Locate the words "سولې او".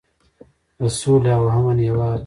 0.99-1.45